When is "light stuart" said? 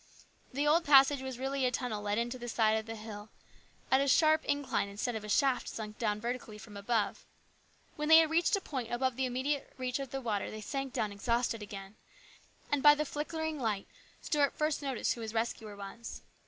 13.59-14.55